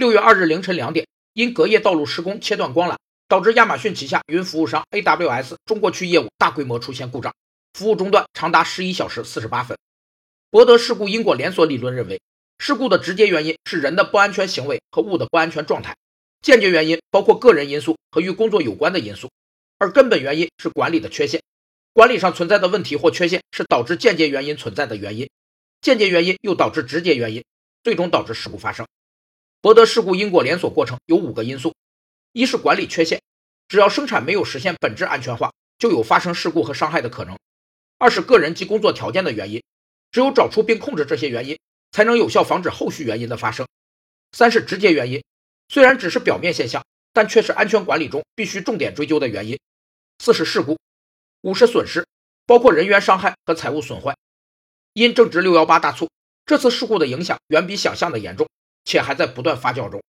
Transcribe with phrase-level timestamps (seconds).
[0.00, 2.96] 六月二日凌晨两点，因隔夜道路施工切断光缆，
[3.28, 7.34] 导致亚马逊旗下云服务商 AWS 中国区业务大规模出现故障，
[7.74, 9.76] 服务中断长达十一小时四十八分。
[10.50, 12.18] 博德事故因果连锁理论认为，
[12.56, 15.94] 事故的直接原因是人的不安全行为和物的不安全状态，
[16.40, 19.30] 间接原因包括个人因素和与工作有关的因素，
[19.76, 21.42] 而根本原因是管理的缺陷。
[21.92, 25.28] 管理上存在的问题或缺陷是导致间接原因存在的原因，
[25.82, 27.44] 间接原因又导致直接原因，
[27.84, 28.86] 最终导致事故发生。
[29.62, 31.74] 博德事故因果连锁过程有五个因素：
[32.32, 33.20] 一是管理缺陷，
[33.68, 37.36] 只要生产没有实现本质安全化，就有发生事故和伤害的可能；
[37.98, 39.62] 二是个人及工作条件的原因，
[40.10, 41.58] 只有找出并控制这些原因，
[41.92, 43.66] 才能有效防止后续原因的发生；
[44.32, 45.22] 三是直接原因，
[45.68, 49.58] 虽然只是表面现象，但却是安全管理中必须重点追究的原因；
[50.20, 50.78] 四是事故。
[51.42, 52.06] 五是损失，
[52.46, 54.16] 包括人员伤害和财物损坏。
[54.94, 56.08] 因正值六幺八大促，
[56.46, 58.48] 这次事故的影响远比想象的严重，
[58.84, 60.00] 且还在不断发酵中。